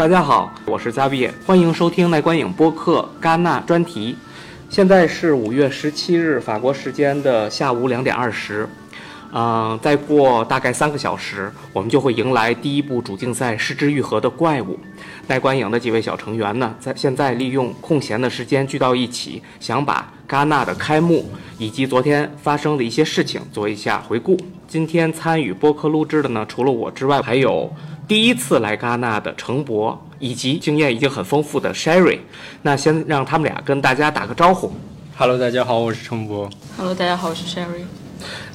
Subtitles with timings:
[0.00, 4.16] 大家好，我是扎比，欢迎收听耐观影播客戛纳专题。
[4.70, 8.66] 现在是五月十七日法国时间的下午两点二十。
[9.30, 14.72] 嗯，再过大概三个小时，我们就会迎来第一部主竞赛《失之愈合的怪物》。
[15.26, 24.34] 耐观影的几位小成员呢，在现在利用空闲的时间聚到一起，想把戛纳的开幕以及昨天发生的一些事情做一下回顾。
[24.66, 27.70] 今天参与播客录制的呢，除了我之外，还有
[28.10, 32.18] 第一次来戛纳的程博，以及经验已经很丰富的 Sherry。
[32.62, 34.72] 那先让他们俩跟大家打个招呼。
[35.16, 36.50] Hello，大家好，我是程博。
[36.76, 37.84] Hello，大家好，我是 Sherry。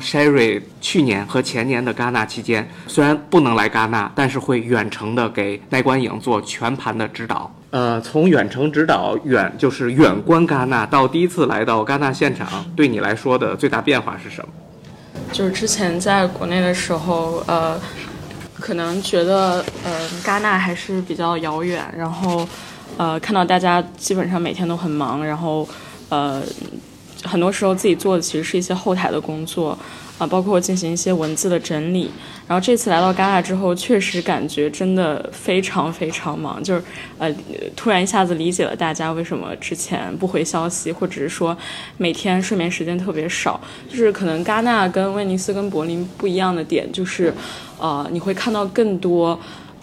[0.02, 7.50] Sherry 去年和前年的戛纳期间，虽然不能来戛纳，但是会远程的给奈观影做全盘的指导。
[7.70, 14.50] 呃，从远程指导远就是远观戛纳，到第一次来到戛纳现场，对你来说的最大变化是什么？
[15.32, 17.80] 就是之前在国内的时候，呃，
[18.66, 22.48] 可能觉得呃戛纳还是比较遥远，然后
[22.98, 25.70] 呃看到大家基本上每天都很忙，然后
[26.10, 26.42] 呃
[27.24, 29.78] 很多时候自己做的其实是一些后台的工作
[30.18, 32.10] 啊、包括进行一些文字的整理。
[32.48, 36.84] 然后这次来到戛纳之后，确实感觉真的非常非常忙，就是
[37.18, 37.34] 呃
[37.76, 41.58] 突然一下子理解了大家为什么之前不回消息，或者是说
[41.98, 43.60] 每天睡眠时间特别少。
[43.90, 47.34] 就是可能戛纳跟威尼斯跟柏林不一样的点，就是
[47.80, 49.40] 呃你会看到更多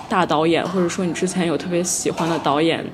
[0.08, 2.84] 大导演，或者说你之前有特别喜欢的导演。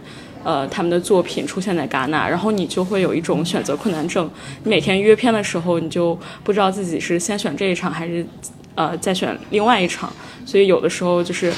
[0.44, 4.30] 呃，他们的作品出现在戛纳，然后你就会有一种选择困难症。
[4.64, 8.24] 你每天约片的时候，你就不知道自己是先选这一场还是
[8.74, 10.12] 呃再选另外一场，
[10.46, 11.52] 所以有的时候就是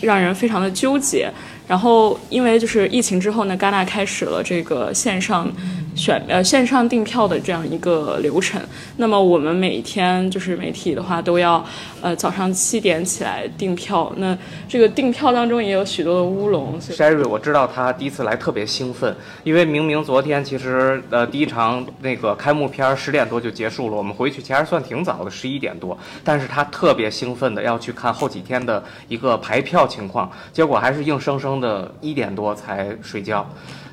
[0.00, 1.30] 让人非常的纠结。
[1.68, 5.50] 然后因为就是疫情之后呢，戛纳开始了这个线上
[5.94, 8.60] 选呃线上订票的这样一个流程。
[8.96, 11.64] 那么我们每天就是媒体的话都要
[12.00, 14.12] 呃早上七点起来订票。
[14.16, 14.36] 那
[14.68, 16.80] 这个订票当中也有许多的乌龙。
[16.80, 19.14] 所以 Sherry，我知道他第一次来特别兴奋，
[19.44, 33.48] 因为明明昨天其实呃第一场那个开幕片十点多就结束了，我们回去其实算挺早的，十一点多，但是他特别兴奋的要去看后几天的一个排票情况，结果还是硬生生的一点多才睡觉，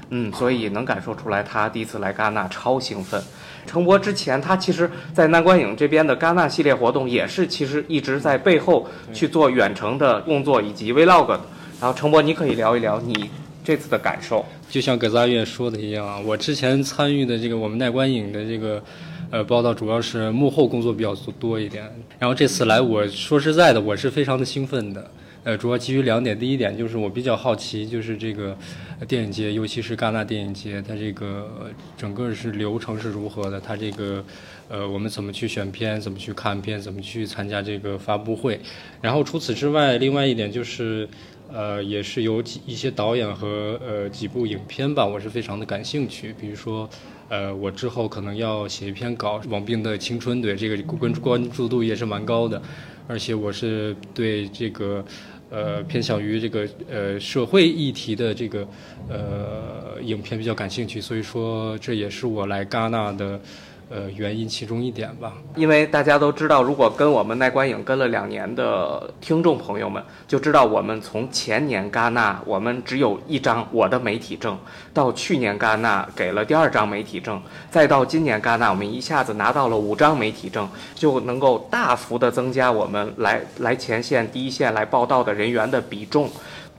[0.10, 3.22] 嗯，所以能感受出来他第一次来戛纳超兴奋。
[3.66, 11.42] 程博之前，他其实，在南观影这边的戛纳系列活动也是，其实一直在背后去做远程的工作以及 vlog 的。
[11.80, 13.30] 然后程博，你可以聊一聊你
[13.64, 14.44] 这次的感受。
[14.70, 18.82] 就像葛扎月说的一样啊，我之前参与的这个我们奈观影的这个
[19.30, 21.84] 呃报道，主要是幕后工作比较多一点。
[22.18, 25.12] 然后这次来，我说实在的，我是非常的兴奋的。
[25.50, 28.56] 呃，主要基于两点，第一点就是我比较好奇，就是这个
[29.08, 33.60] 电影节，尤其是戛纳电影节，它这个整个是流程是如何的？
[33.60, 34.24] 它这个
[34.70, 38.60] 呃，我们怎么去选片，怎么去看片，怎么去参加这个发布会？
[39.02, 41.10] 然后除此之外，另外一点就是。
[41.52, 46.32] 呃，也是有几一些导演和呃几部影片吧，我是非常的感兴趣。
[46.40, 46.88] 比如说，
[47.28, 52.62] 呃，我之后可能要写一篇稿，王兵的青春，对这个关关注度也是蛮高的，
[53.08, 55.04] 而且我是对这个
[55.50, 58.68] 呃偏向于这个呃社会议题的这个
[59.10, 63.40] 呃影片比较感兴趣，所以说这也是我来戛纳的
[63.90, 65.34] 呃原因其中一点吧。
[65.56, 74.58] 因为大家都知道，如果跟我们奈观影跟了两年的听众朋友们，就知道我们从前年戛纳我们只有一张我的媒体证，
[74.94, 86.30] 到去年戛纳给了第二张媒体证，再到今年戛纳我们一下子拿到了五张媒体证，就能够大幅的增加我们来来前线第一线来报道的人员的比重。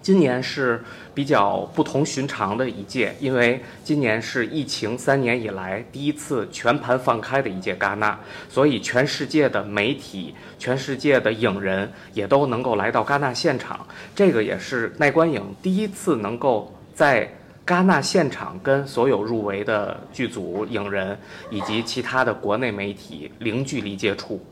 [0.02, 0.82] 今年是
[1.14, 8.18] 比较不同寻常的一届，因为今年是疫情三年以来第一次全盘放开的一届戛纳，
[8.48, 13.86] 所以全世界的媒体、全世界的影人也都能够来到戛纳现场。
[14.14, 17.28] 这个也是奈观影第一次能够在
[17.70, 21.16] 戛纳现场跟所有入围的剧组、影人
[21.50, 24.44] 以及其他的国内媒体零距离接触。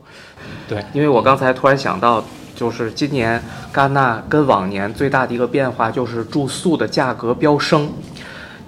[0.69, 2.23] 对，因为我刚才突然想到，
[2.55, 3.43] 就是今年
[3.73, 7.91] 戛纳跟往年最大的一个变化就是住宿的价格飙升。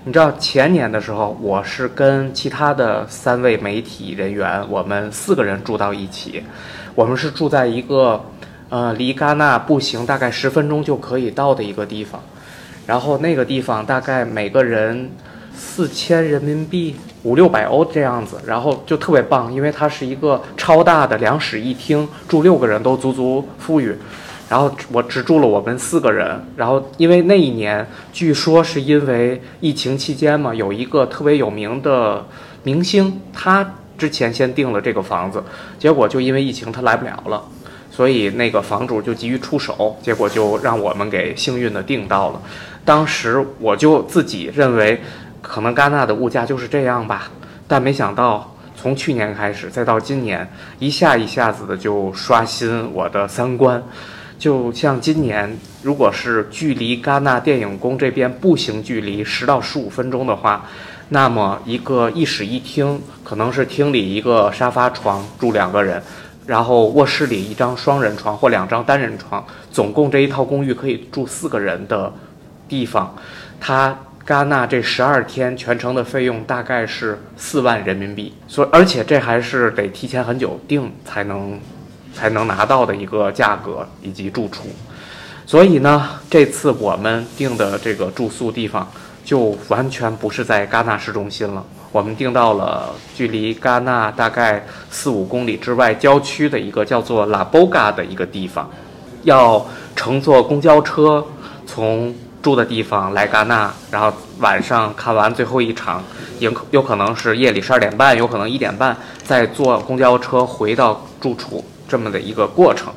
[0.04, 6.44] 你知道前年的时候，我是跟其他的三位媒体人员，我们四个人住到一起，
[6.94, 8.22] 我们是住在一个
[8.68, 12.22] 呃离戛纳步行大概十分钟就可以到的一个地方，
[12.86, 15.12] 然后那个地方大概每个人
[15.56, 16.96] 四千人民币。
[17.24, 23.96] 五六百欧这样子，然后就特别棒，因为它是一个超大的两室一厅，住六个人都足足富裕。
[24.50, 32.26] 然后我只住了我们四个人，然后因为那一年据说是因为疫情期间嘛，有一个特别有名的
[32.64, 35.44] 明星，他之前先订了这个房子，
[35.78, 37.44] 结果就因为疫情他来不了了。
[37.92, 42.42] 所以那个房主就急于出手，结果就让我们给幸运的订到了。
[42.84, 45.02] 当时我就自己认为，
[45.42, 47.32] 可能戛纳的物价就是这样吧，
[47.68, 50.50] 但没想到从去年开始，再到今年，
[50.80, 53.82] 一下一下子的就刷新我的三观。
[54.40, 60.66] 就像今年，如果是距离戛纳电影宫这边步行距离十到十五分钟的话，
[61.10, 66.02] 那么一个一室一厅，可能是厅里一个沙发床住两个人，
[66.48, 72.12] 然后卧室里一张双人床或两张单人床，总共这一套公寓可以住四个人的
[72.72, 73.14] 地方，
[73.60, 73.96] 它
[74.26, 81.60] 戛纳这十二天全程的费用大概是四万人民币，所以而且这还是得提前很久订才能。
[82.14, 84.68] 才能拿到的一个价格以及住处，
[85.46, 88.86] 所以呢，这次我们订的这个住宿地方
[89.24, 98.70] 就完全不是在戛纳市中心了，我们订到了距离戛纳大概四五公里之外郊区的一个叫做拉波嘎的一个地方，
[99.24, 99.66] 要
[99.96, 101.26] 乘坐公交车
[101.66, 106.04] 从住的地方来戛纳，然后晚上看完最后一场，
[106.40, 111.64] 有有可能是夜里十二点半，有可能一点半，再坐公交车回到住处。
[111.88, 112.94] 这么的一个过程，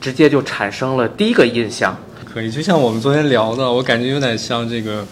[0.00, 1.96] 直接就产生了第一个印象。
[2.24, 5.06] 可以，就像我们昨天聊的，我感觉有点像这个，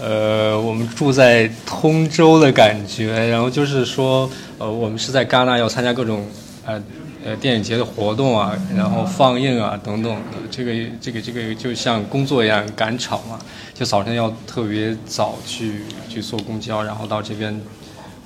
[0.00, 3.28] 呃，我们住在通州的感觉。
[3.28, 6.26] 然后就是说，呃，我们是在戛纳要参加各种
[6.64, 6.82] 呃
[7.26, 10.38] 呃电影节的活动啊，然后放映啊等等的。
[10.48, 13.36] 这个这个这个就像工作一样赶场嘛，
[13.74, 17.60] 就早晨要特别早去去坐公交，然后到这边。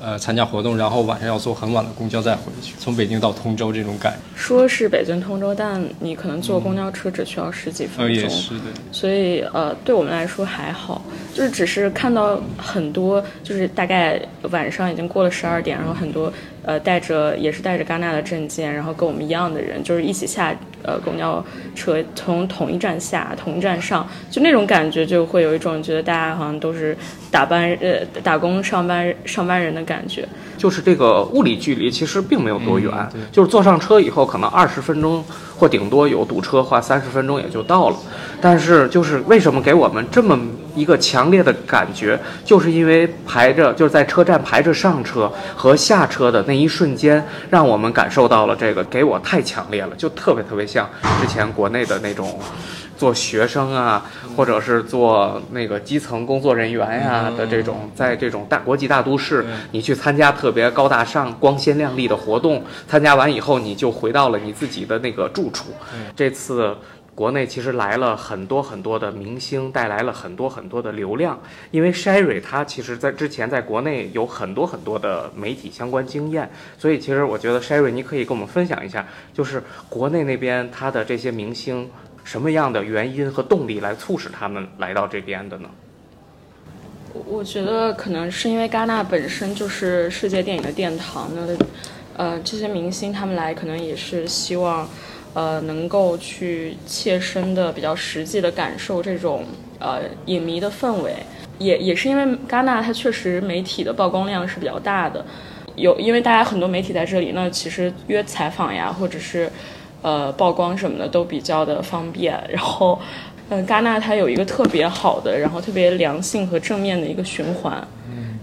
[0.00, 4.18] 呃，参加活动，然后晚上要坐很晚的公交再回去，从北京到通州这种感觉。
[4.34, 8.14] 说是北京通州，但你可能坐公交车只需要十几分钟。
[8.14, 8.64] 也是的。
[8.90, 11.02] 所以呃，对我们来说还好，
[11.34, 14.20] 就是只是看到很多，就是大概
[14.50, 16.32] 晚上已经过了十二点，然后很多
[16.64, 20.56] 呃带着也是带着戛纳的证件，然后跟我们一样的人，就是一起下。
[20.82, 21.44] 呃，公交
[21.74, 26.96] 车从同一站下，同一站上，就那种感觉，就会有一种觉得大家好像都是
[27.30, 30.26] 打班呃打工上班上班人的感觉。
[30.56, 32.92] 就是这个物理距离其实并没有多远，
[33.32, 35.24] 就是坐上车以后可能二十分钟
[35.56, 37.96] 或顶多有堵车话三十分钟也就到了。
[38.40, 40.38] 但是就是为什么给我们这么
[40.74, 50.88] 一个强烈的感觉，就是因为排着就是在车站排着上车和下车的那一瞬间，让我们感受到了这个，给我太强烈了，就特别特别像
[51.20, 52.38] 之前国内的那种。
[53.00, 54.04] 做学生啊，
[54.36, 65.68] 或者是做那个基层工作人员呀的这种，在这种大国际大都市，你去参加特别高大上、光鲜亮丽的活动，参加完以后你就回到了你自己的那个住处。
[66.14, 66.76] 这次
[67.20, 71.38] 国内其实来了很多很多的明星，带来了很多很多的流量。
[71.70, 81.90] 因为 Sherry 他其实在之前在国内有很多很多的媒体相关经验，所以其实我觉得 Sherry 你可以跟我们分享一下，就是国内那边他的这些明星。
[82.24, 85.68] 什么样的原因和动力来促使他们来到这边的呢？
[87.12, 91.42] 我我觉得可能是因为戛纳本身就是世界电影的殿堂，那
[92.16, 94.88] 呃这些明星他们来可能也是希望
[95.34, 99.44] 呃能够去切身的比较实际的感受这种
[99.78, 101.14] 呃影迷的氛围，
[101.58, 105.24] 也也是因为戛纳它确实媒体的曝光量是比较大的，
[105.76, 109.50] 有因为大家很多媒体在这里，那其实约采访呀或者是。
[110.02, 112.98] 呃，曝光什么的都比较的方便，然后，
[113.50, 117.86] 嗯，戛纳它有一个特别好的，然后特别良性和正面的一个循环，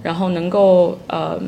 [0.04, 1.42] 然后能够呃，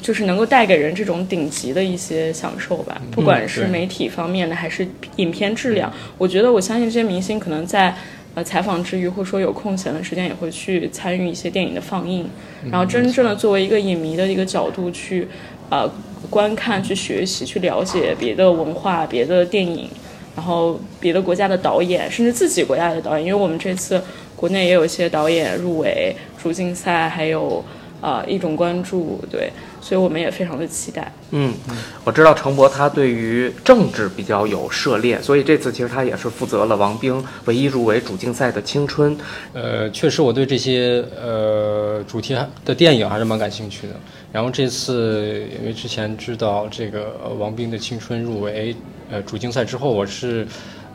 [0.00, 4.86] 就是能够带给人这种顶级的一些享受吧，不管是媒体方面的还是
[5.16, 7.94] 影片质量，我觉得我相信这些明星可能在
[8.34, 12.28] 呃采访之余，或者说有空闲的时间也会去参与一些电影的放映，
[12.70, 15.28] 然后真正的作为一个影迷的一个角度去。
[15.68, 15.84] 呃，
[16.30, 19.90] 观看、去学习、去了解别的文化、别的电影，
[20.36, 24.00] 然后别的国家的导演，甚至自己国家的导演，因为我们这次
[24.36, 27.64] 国内也有一些导演入围主竞赛，还有
[28.00, 29.50] 呃一种关注，对。
[29.86, 31.12] 所以我们也非常的期待。
[31.30, 31.54] 嗯，
[32.02, 39.16] 我知道程博他对于政治比较有涉猎，所以这次其实他也是负责了王冰唯一入围主竞赛的《青春》。
[39.52, 43.94] 呃，确实我对这些呃主题的电影还是蛮感兴趣的。
[44.32, 48.74] 然后这次因为之前知道这个王冰的《青春》入围
[49.08, 50.44] 呃主竞赛之后，我是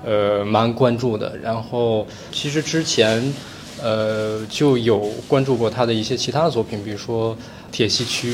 [0.03, 1.37] 呃蛮关注的。
[1.41, 3.33] 然后其实之前
[3.81, 7.33] 呃就有关注过他的一些其他的作品，比如说
[7.71, 8.33] 《铁西区》。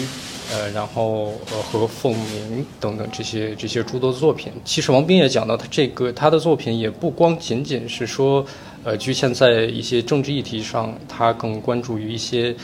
[0.52, 8.46] 呃，然后呃和凤鸣等等这些这些诸多的作品，其实王斌也讲到，他这个他的作品也不光仅仅是说，
[8.84, 12.56] 呃局限在一些政治议题上，他更关注于一些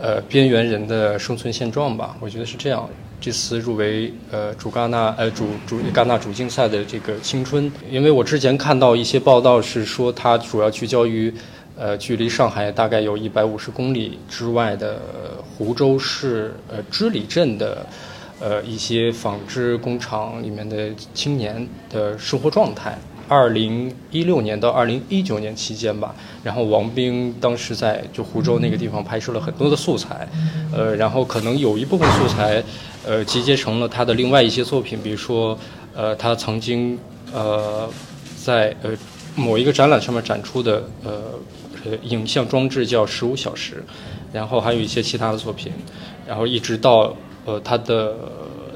[0.00, 2.88] 呃边缘人的生存现状吧，我觉得是这样。
[3.22, 11.30] 这次入围呃主戛纳呃主主戛纳主竞赛的这个青春，因为我之前看到一些报道是说它主要聚焦于
[11.80, 15.00] 呃距离上海大概有一百五十公里之外的
[15.56, 17.86] 湖州市呃织里镇的
[18.38, 22.98] 呃一些纺织工厂里面的青年的生活状态。
[23.26, 30.28] 二零一六年到二零一九年期间吧，然后王冰当时在就湖州那个地方拍摄了很多的素材，
[30.72, 32.60] 呃，然后可能有一部分素材，
[33.06, 35.56] 呃，集结成了他的另外一些作品，比如说，
[35.94, 36.98] 呃，他曾经
[37.32, 37.88] 呃
[38.36, 38.90] 在呃
[39.36, 41.22] 某一个展览上面展出的呃
[42.02, 43.82] 影像装置叫十五小时，
[44.32, 45.72] 然后还有一些其他的作品，
[46.26, 48.14] 然后一直到呃他的。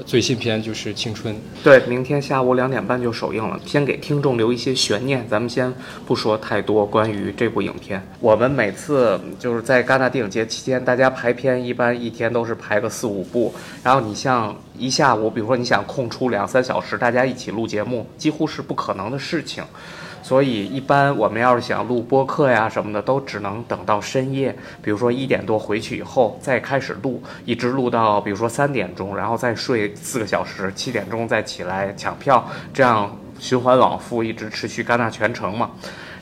[0.05, 1.33] 最新片就是《青春》，
[1.63, 3.59] 对，明天下午两点半就首映了。
[3.65, 5.73] 先给听众留一些悬念，咱们先
[6.05, 7.99] 不说太多关于这部影片。
[8.19, 19.63] 我们每次就是在戛纳电影节期间，大家排片一般一天都是排个四五部，然后你像一下午，比如说你想空出两三小时，大家一起录节目，几乎是不可能的事情。
[20.25, 35.69] 所以，一般我们要是想录播客呀什么的，都只能等到深夜，比如说一点多回去以后再开始录，一直录到比如说三点钟，然后再睡四个小时，七点钟再起来抢票，这样循环往复，一直持续戛纳全程嘛。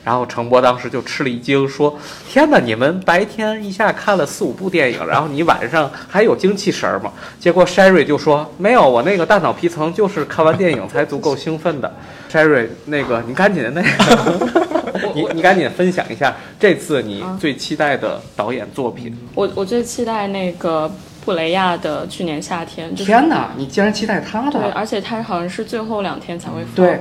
[0.04, 11.90] 然后程波当时就吃了一惊，说：“天哪，你们白天一下看了四五部电影，然后你晚上还有精气神吗？”结果 Sherry 就说：“没有，我那个大脑皮层就是看完电影才足够兴奋的。”
[12.34, 19.16] Sherry，那个你赶紧的那个， 你你赶紧分享一下这次你最期待的导演作品。
[19.36, 20.90] 我我最期待那个
[21.24, 22.90] 布雷亚的《去年夏天》。
[22.96, 24.58] 天哪，你竟然期待他的？
[24.58, 26.74] 对，而且他好像是最后两天才会放。
[26.74, 26.98] 对。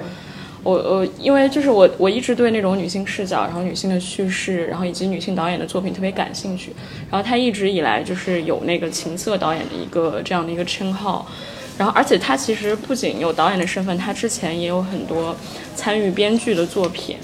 [0.61, 6.71] 我我因为就是我我一直对那种女性视角，然后女性的叙事，然后以及女性导演的作品特别感兴趣。
[7.09, 11.27] 然后她一直以来就是有那个情色导演的一个这样的一个称号。
[11.77, 15.36] 然后而且他其实不仅有导演的身份，他之前也有很多
[15.75, 17.18] 参与编剧的作品。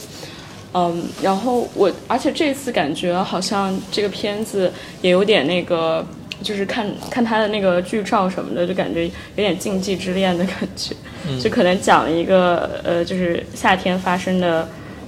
[0.73, 6.05] 嗯，然后我而且这次感觉好像这个片子也有点那个。
[6.41, 10.95] 就是看看他的那个剧照什么的，就感觉有点禁忌之恋的感觉，
[11.37, 14.65] 就可能讲了一个呃，就是夏天发生的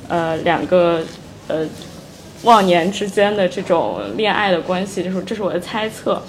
[0.10, 1.02] 呃两个
[1.48, 1.66] 呃
[2.44, 6.22] 忘年之间的这种恋爱的关系，就是这是我的猜测。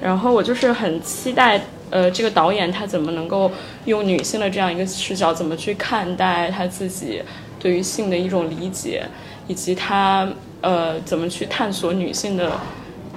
[0.00, 3.52] 然后我就是很期待呃这个导演他怎么能够
[3.84, 7.22] 用女性的这样一个视角，怎么去看待他自己
[7.60, 9.04] 对于性的一种理解，
[9.46, 10.28] 以及他
[10.62, 12.58] 呃怎么去探索女性的。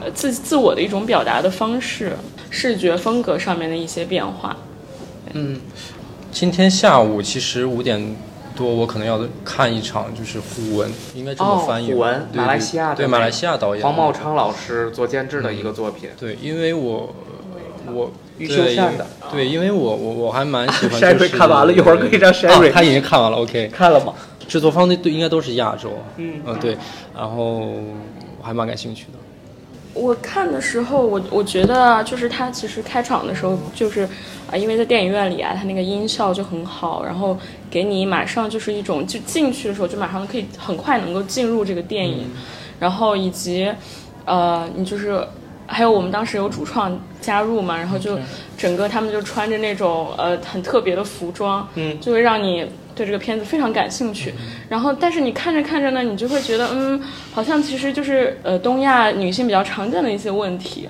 [0.02, 2.18] 呃，自自我的一种表达的方式，
[2.50, 4.58] 视觉风格上面的一些变化。
[5.32, 5.62] 嗯，
[6.34, 8.14] 今天下午其实五点
[8.58, 11.94] 多，我可能要看一场，就是虎文，应该这么翻译。
[11.94, 16.10] 胡文，马来西亚对马来西亚导演黄茂昌老师做监制的一个作品。
[16.20, 17.16] 对，因为我
[17.88, 19.06] 我玉秀善的。
[19.32, 21.00] 对，因为我我我还蛮喜欢。
[21.02, 22.72] Sherry 看完了一会儿可以让 Sherry。
[22.72, 23.68] 他已经看完了，OK。
[23.74, 24.14] 看了吗？
[24.48, 25.92] 制作方的都应该都是亚洲。
[26.18, 26.78] 嗯嗯，对，
[27.16, 27.60] 然后
[28.40, 29.18] 我还蛮感兴趣的。
[29.94, 34.08] 我看的时候，我我觉得就是他其实开场的时候就是
[34.52, 37.38] 啊，因为在电影院里啊，他那个音效就很好，然后
[37.72, 42.30] 给你马上就是一种就进去的时候就马上可以很快能够进入这个电影，
[42.78, 43.72] 然后以及
[44.26, 45.26] 呃，你就是
[45.68, 48.18] 还有我们当时有主创加入嘛，然后就
[48.58, 52.66] 整个他们就穿着那种呃很特别的服装，嗯，就会让你。
[52.96, 54.34] 对这个片子非常感兴趣，
[54.70, 56.98] 然后但是你看着看着呢，你就会觉得，嗯，
[57.34, 60.88] 好像其实就是呃东亚女性比较常见的一些问题。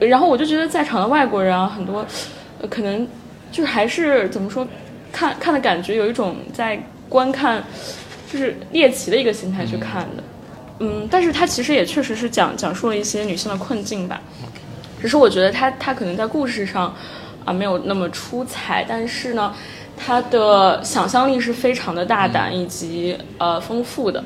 [0.00, 2.04] 然后我就觉得在场的外国人啊，很多，
[2.60, 3.06] 呃，可能
[3.52, 4.66] 就是还是怎么说，
[5.12, 6.76] 看看的感觉有一种在
[7.08, 7.62] 观看，
[8.28, 10.16] 就是猎奇的一个心态去看的。
[10.18, 10.24] 嗯，
[11.10, 14.20] 但是它其实也确实是讲讲述了一些女性的困境吧。
[15.00, 16.94] 只是我觉得它它可能在故事上
[17.44, 19.54] 啊没有那么出彩，但是呢。
[19.96, 24.22] 他的想象力是非常的大胆以及呃丰富的，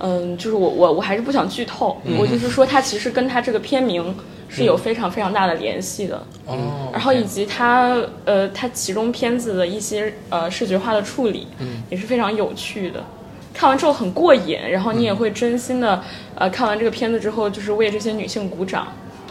[0.00, 4.14] 嗯，就是我我我还是不想剧透，我就是说他其实跟他这个片名
[4.50, 13.02] 是有非常非常大的联系的，哦，然后以及他呃他其中片子的一些呃视觉化的处理，嗯，也是非常有趣的，
[13.58, 16.00] 看完之后很过瘾，然后你也会真心的
[16.36, 18.86] 呃看完这个片子之后就是为这些女性鼓掌，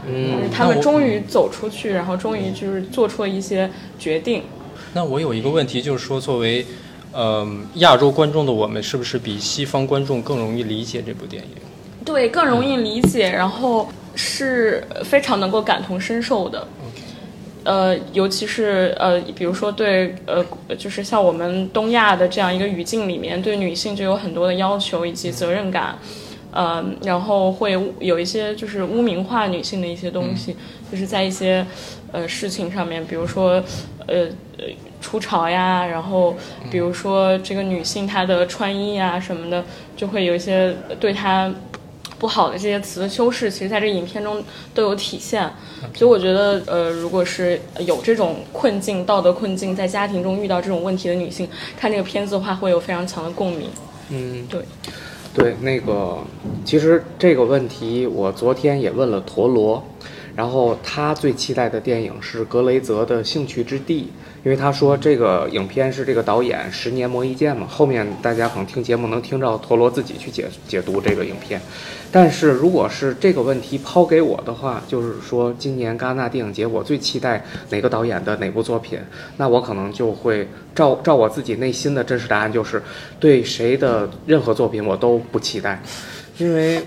[0.06, 4.44] 嗯，她们终于走出去，然后终于就是做出了一些决定。
[4.92, 6.66] 那我有一个问题，就是说，作为，
[7.14, 11.50] 呃，亚洲观众的我们，是不是比西方观众更容易理解这部电影？
[12.04, 16.68] 对，更容易理解，然后是非常能够感同身受的。
[17.68, 20.42] 呃，尤其是呃，比如说对呃，
[20.78, 26.00] 就是像我们东亚的这样一个语境里面，对女性就有很多的要求以及责任感。
[26.54, 30.56] 呃，然后会有一些就是污名化女性的一些东西，
[30.90, 31.64] 就是在一些
[32.14, 33.62] 呃事情上面，比如说
[34.08, 34.24] 呃
[34.58, 34.64] 呃
[35.02, 36.36] 出潮呀，然后
[36.72, 39.62] 比如说这个女性她的穿衣呀什么的，
[39.98, 41.54] 就会有一些对她
[42.20, 44.44] 不好的这些词的修饰，其实在这影片中
[44.74, 45.50] 都有体现。
[45.94, 51.48] 所以我觉得，呃，如果是有这种困境、道德困境，在家庭中遇到这种问题的女性，
[51.78, 53.70] 看这个片子的话，会有非常强的共鸣。
[54.10, 54.62] 嗯，对。
[55.34, 56.18] 对，那个
[56.66, 59.84] 其实这个问题我昨天也问了陀螺，
[60.38, 64.04] 然后他最期待的电影是格雷泽的《兴趣之地》，
[64.46, 67.66] 因为他说这个影片是这个导演十年磨一剑嘛。
[67.66, 71.60] 后面大家可能听节目能听到陀螺自己去解解读这个影片。
[72.12, 79.00] 但是如果是这个问题抛给我的话，就是说今年戛纳电影节我最期待哪个导演的哪部作品，
[79.38, 82.80] 那我可能就会照照我自己内心的真实答案，就是
[83.20, 85.82] 对谁的任何作品我都不期待。
[86.38, 86.82] 因为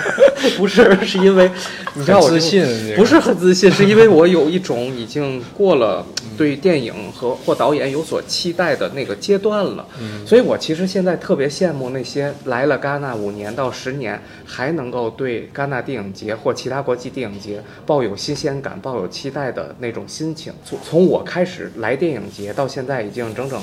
[0.56, 1.50] 不是，是因为
[1.94, 2.64] 你知道我自信，
[2.96, 6.04] 不是很自信，是因为我有一种已经过了
[6.36, 9.86] 对电影和或导演有所期待的那个阶段了，
[10.24, 20.52] 所以我其实现在特别羡慕那些来了戛纳五年到十年还能够对戛纳电影节或其他国际电影节抱有新鲜感、抱有期待的那种心情。
[20.64, 23.60] 从从我开始来电影节到现在已经整整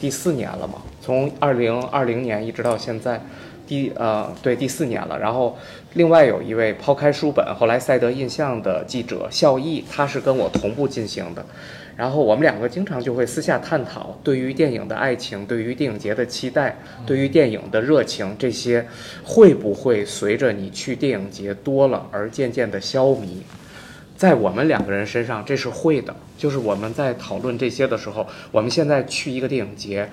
[0.00, 3.24] 第四年了嘛，从二零二零年一直到现在。
[3.66, 5.56] 第呃对第四年了，然后
[5.94, 11.44] 另外有一位抛开书本后来赛德印象的记者孝义，他是跟我同步进行的，
[11.96, 18.86] 然后我们两个经常就会私下探讨对于电影的爱情，对于电影节的期待，对于电影的热情，这些
[19.24, 23.38] 会不会随着你去电影节多了而渐渐的消弭？
[24.16, 30.08] 在我们两个人身上，这是会的，就是我们在讨论这些的时候，我们现在去一个电影节。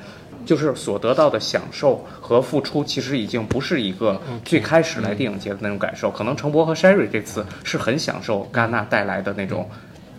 [0.45, 6.09] 就是所得到的享受和付出，其实已经不是一个最开始来电影节的那种感受。
[6.11, 9.69] 可能程博和 Sherry 这次是很享受戛纳带来的那种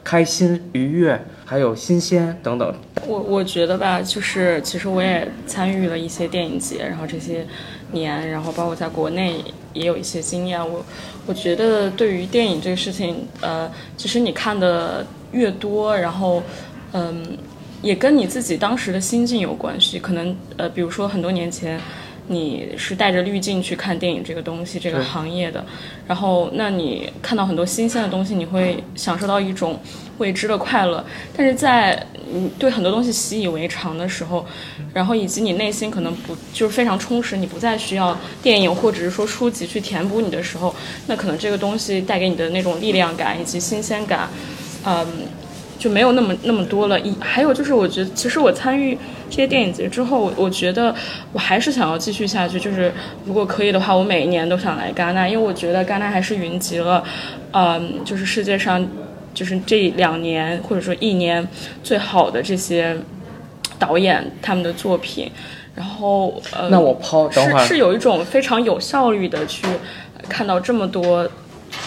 [0.04, 2.74] 开心、愉悦，还有新鲜等等。
[3.06, 7.46] 我我觉得吧，就是其实我也参与了一些电影节，然后这些
[7.90, 9.36] 年，然后包括在国内
[9.72, 10.60] 也有一些经验。
[10.60, 10.84] 我
[11.26, 16.42] 我觉得对于电影这个事情，呃，其实你看的越多，然后
[16.92, 17.36] 嗯。
[17.82, 21.78] 也跟你自己当时的心境有关系，可能呃，比如说很多年前，
[22.28, 25.64] 你是带着滤镜去看电影这个东西，这个行业的，
[26.06, 29.80] 然后那你看到很多新鲜的东西，你会享受到一种
[30.18, 31.04] 未知的快乐。
[31.36, 34.46] 但是在你对很多东西习以为常的时候，
[34.94, 40.72] 然后以及你内心可能不就是非常充实，你不再需要电影或者是说书籍去填补你的时候，
[41.08, 44.28] 那可能这个东西带给你的那种力量感以及新鲜感，
[44.84, 45.04] 嗯。
[45.82, 47.00] 就没有那么那么多了。
[47.00, 48.96] 一还有就是，我觉得其实我参与
[49.28, 50.94] 这些电影节之后，我觉得
[51.32, 52.60] 我还是想要继续下去。
[52.60, 52.92] 就是
[53.24, 57.02] 如果可以的话，我每一年都想来戛纳，因为我觉得戛纳还是云集了，
[57.50, 58.86] 嗯，就是世界上
[59.34, 61.44] 就是这两年或者说一年
[61.82, 62.96] 最好的这些
[63.76, 65.28] 导演他们的作品。
[65.74, 69.66] 然后呃，那我抛等会儿是是有一种非常有效率的去
[70.28, 71.28] 看到这么多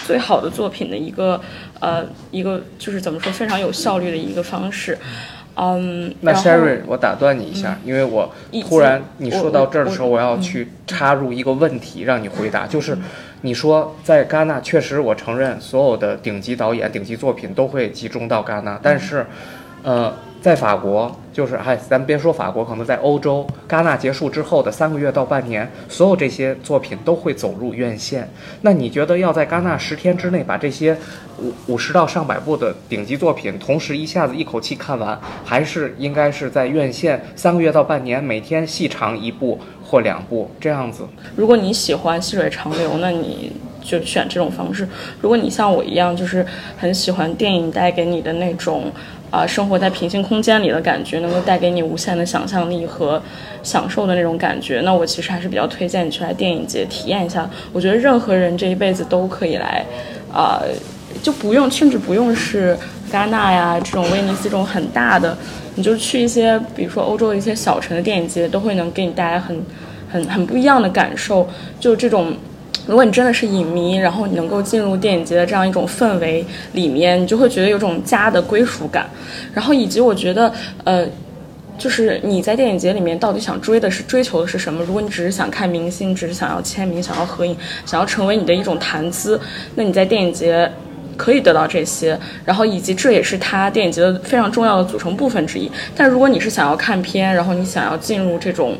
[0.06, 1.40] 最好的作品的一个。
[1.80, 4.98] 呃，一个就是怎么说非常有效率的一个方式，
[5.56, 6.14] 嗯。
[6.20, 12.96] 那 Sherry，我打断你一下，因为我突然你说到这儿的时候，我要去插入一个问题让你回答，就是
[13.42, 19.26] 你说在戛纳，确实我承认所有的顶级导演、顶级作品都会集中到戛纳，但是，
[19.82, 20.12] 呃。
[20.46, 28.30] 在法国，就是嗨，咱别说法国，可能在欧洲，戛纳结束之后的三个月到半年，所有这些作品都会走入院线。
[28.60, 30.96] 那你觉得要在戛纳十天之内把这些
[31.42, 41.02] 五五十到上百部的顶级作品同时一下子一口气看完，还是应该是在院线三个月到半年，每天细长一部或两部这样子？
[41.34, 43.50] 如果你喜欢细水长流，那你
[43.82, 44.84] 就选这种方式；
[45.20, 46.46] 如果你像我一样，就是
[46.78, 48.92] 很喜欢电影带给你的那种。
[49.36, 53.22] 啊，生活在平行空间里的感觉，能够带给你无限的想象力和
[53.62, 54.80] 享受的那种感觉。
[54.82, 57.46] 那我其实还是比较推荐你去来电影节体验一下。
[57.70, 59.84] 我觉得任何人这一辈子都可以来，
[60.32, 60.62] 啊，
[61.22, 62.74] 就不用，甚至不用是
[63.12, 65.36] 戛纳呀这种威尼斯这种很大的，
[65.74, 69.62] 你就去一些，比如说欧洲的一些小城的电影节，都会能给你带来很、
[70.10, 71.46] 很、很不一样的感受。
[71.78, 72.34] 就这种。
[72.86, 79.08] 如果你真的是影迷，然后你能够进入电影节的这样一种氛围里面，你就会觉得有种家的归属感。
[79.52, 80.52] 然后以及我觉得，
[80.84, 81.04] 呃，
[81.76, 84.84] 就是你在电影节里面到底想追的是追求的是什么？
[84.84, 89.40] 如果你只是想看明星，只是想要签名、想要合影、想要成为你的一种谈资，
[89.74, 90.70] 那你在电影节
[91.16, 92.16] 可以得到这些。
[92.44, 95.70] 然后以及这也是它电影节的非常重要的组成部分之一。
[95.96, 98.76] 但如果你是想要看片，然后你想要进入这种，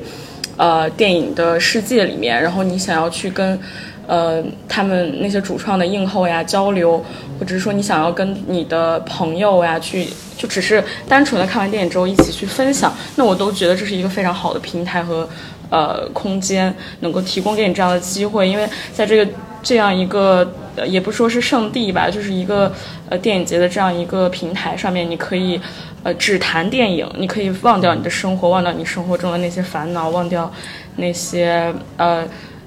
[0.57, 3.59] 呃，电影的世界里面，然后你想要去跟
[4.07, 7.05] 呃，他们那些主创的映后呀交流，
[7.39, 15.29] 或者是说你想要跟你的朋友呀去，就只是单纯的看完电影之后一起去分享，那我都觉得这是一个非常好的平台和
[15.71, 19.31] 呃空间，能够提供给你这样的机会，因为在这个
[19.63, 22.73] 这样一个呃也不说是圣地吧，就是一个
[23.09, 25.61] 呃电影节的这样一个平台上面，你可以
[26.05, 30.53] 呃只谈电影，你可以忘掉你的生活，忘掉你生活中的那些烦恼，忘掉
[30.95, 32.25] 那些呃。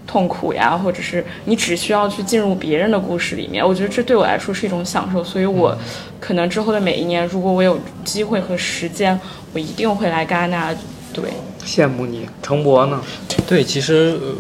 [0.10, 5.24] 痛苦呀，或者是你只需要去进入别人的故事里面，我觉得这对我来说是一种享受。
[5.24, 5.78] 所以我
[6.20, 9.20] 可能之后的每一年，如果我有机会和时间，
[9.54, 10.76] 我一定会来戛纳。
[11.14, 11.26] 对，
[11.64, 13.00] 羡慕你，程博呢？
[13.48, 14.34] 对，其实呃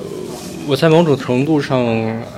[0.68, 1.80] 我在某种程度上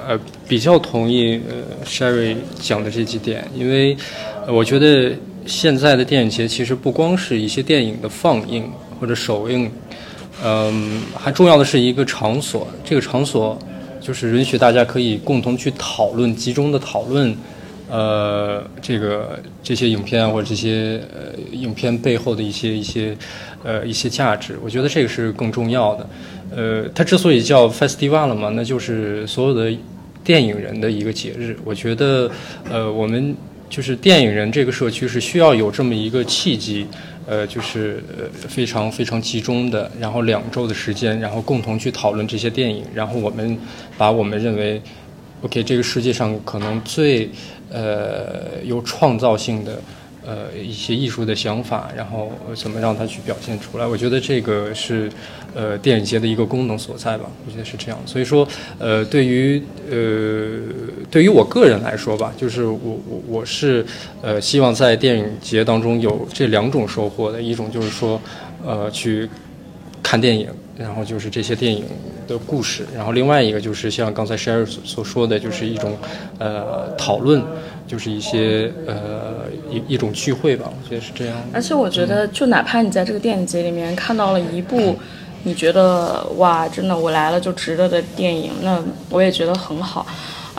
[0.06, 3.96] 呃比较同意呃 Sherry 讲的这几点，因为
[4.46, 5.14] 呃我觉得
[5.46, 9.72] 现在的电影节其实不光是一些电影的放映或者首映。
[10.44, 13.58] 嗯，还重要的是一个场所，这个场所
[14.00, 17.36] 就是允许大家可以共同去讨论，集中的讨论，
[17.88, 23.16] 呃，这个这些影片或者这些呃影片背后的一些一些
[23.64, 26.10] 呃一些价值，我觉得这个是更重要的。
[26.56, 29.72] 呃，它之所以叫 festival 了嘛，那就是所有的
[30.24, 31.56] 电影人的一个节日。
[31.64, 32.30] 我觉得，
[32.70, 33.36] 呃，我们
[33.70, 36.88] 就是电影人这个社区是需要有这么一个契机。
[37.32, 38.04] 呃，就是
[38.50, 43.58] 非常非常集中的，然后两周的时间，然后共同去讨论这些电影，然后我们
[43.98, 44.82] 把我们认为
[45.42, 47.30] ，OK，这个世界上可能最
[47.70, 49.82] 呃有创造性的。
[50.26, 53.86] 呃，一些艺术的想法，然后怎么让它去表现出来？
[53.86, 55.10] 我觉得这个是，
[55.56, 57.26] 呃，电影节的一个功能所在吧。
[57.46, 58.00] 我觉得是这样。
[58.06, 60.60] 所以说，呃，对于呃，
[61.10, 63.84] 对于我个人来说吧，就是我我我是
[64.22, 68.22] 呃，希望在电影节当中有这两种收获的，一种就是说，
[68.64, 69.28] 呃，去
[70.12, 70.46] 看电影，
[70.78, 71.86] 然后就是这些电影
[72.28, 75.98] 的故事，然后另外一个就是像刚才 Sherry 所说的，就是一种
[76.38, 77.42] 呃讨论。
[77.88, 81.36] 就是一些呃一一种聚会吧，我觉得是这样。
[81.54, 84.96] 而且我觉得，就哪怕你在这个电影节里面看到了一部
[85.44, 90.06] 你觉得哇，真的我来了就值得的电影，那我也觉得很好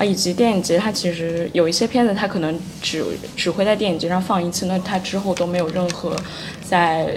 [0.03, 0.05] 啊。
[0.05, 3.05] 以及电影节它其实有一些片子，它可能只
[3.37, 6.17] 只会在电影节上放一次，那它之后都没有任何
[6.62, 7.09] 在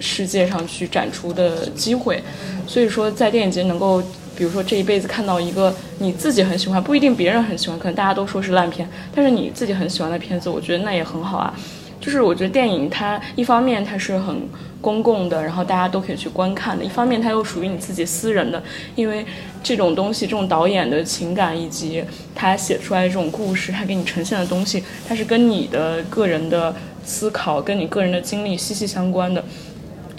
[0.00, 2.22] 世界上去展出的机会。
[2.66, 4.02] 所以说，在电影节能够。
[4.36, 11.54] 比如说这一辈子看到一个你自己很喜欢，不一定别人很喜欢，可能大家都说是烂片，但是你自己很喜欢的片子，我觉得那也很好啊。
[12.00, 14.36] 就是我觉得电影它一方面它是很
[14.80, 18.60] 公共的，然后大家都可以去观看的；一方面它又属于你自己私人的，
[18.96, 19.24] 因为
[19.64, 26.72] 这种东西，这种导演的情感以及他写出来的这种故事，他给你呈现的东西，它是跟你的个人的
[27.02, 29.42] 思考、跟你个人的经历息息相关的。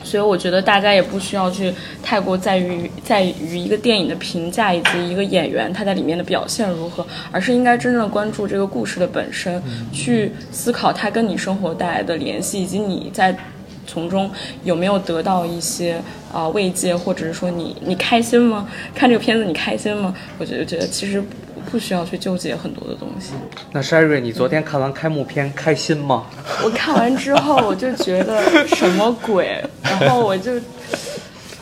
[0.03, 13.36] 所以我觉得大家也不需要去太过在于在于一个电影的评价以及一个演员他在里面的表现如何，而是应该真正关注这个故事的本身，去思考它跟你生活带来的联系，以及你在
[13.86, 14.30] 从中
[14.63, 16.02] 有没有得到一些
[16.34, 18.67] 啊慰藉，或者是说你你开心吗？
[18.93, 20.13] 看这个片子你开心吗？
[20.38, 21.24] 我觉得觉得其实。
[21.71, 23.32] 不需要去纠结很多的东西。
[23.71, 26.26] 那 Sherry，你昨天看完开幕片开心吗？
[26.63, 30.52] 我看完之后，我就觉得什么鬼，然后我就。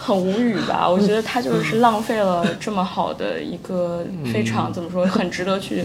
[0.05, 0.87] 很无语吧？
[0.91, 5.81] 我觉得他就是浪费了这么好的一个非常怎么说，很值得去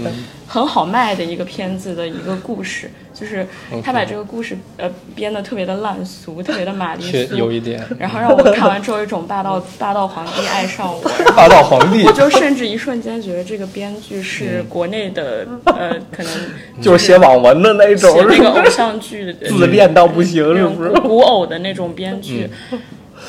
[0.46, 3.46] 很好卖的一个片子的一个故事，就是
[3.84, 11.00] 他把这个故事呃编的特别的烂俗，特别的玛丽苏，有一点，然后让我看完之后有一种霸道 霸道皇帝爱上我，
[11.36, 16.32] 霸道皇帝， 我就甚至一瞬间觉得这个编剧是国内的呃可能
[16.80, 20.90] 就是写网文的那种，写那个偶像剧自恋到不行，是不是？
[21.00, 22.50] 古偶的那种编剧。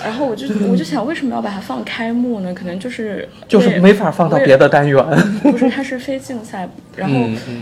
[0.03, 2.53] 然后我就我就想，为什么要把它放开幕呢？
[2.53, 5.03] 可能就是就是没法放到别的单元。
[5.41, 6.67] 不是，它是非竞赛。
[6.95, 7.15] 然后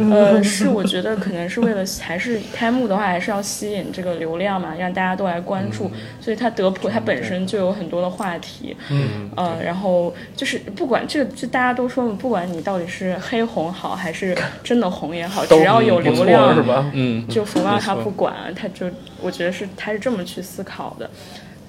[0.10, 5.92] 呃，是我觉得可能是为了还是开幕的话，还是要吸引这个流量嘛，让大家都来关注。
[6.20, 8.76] 所以它德普它本身就有很多的话题。
[8.90, 9.30] 嗯。
[9.36, 16.90] 呃，然后就是不管这个，就大家都说，不管你到底是黑红好还是真的红也好，只要有流量，是吧？
[16.94, 17.28] 嗯。
[17.28, 18.88] 就福茂他不管，他就
[19.22, 21.10] 我觉得是他是这么去思考的。